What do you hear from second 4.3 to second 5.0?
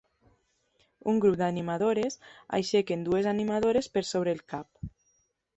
el cap.